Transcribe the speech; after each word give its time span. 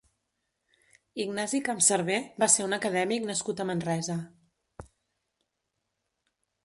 Ignasi 1.25 1.59
Campcerver 1.67 2.17
va 2.43 2.49
ser 2.53 2.65
un 2.69 2.73
acadèmic 2.79 3.29
nascut 3.33 3.61
a 3.61 3.71
Manresa. 3.71 4.19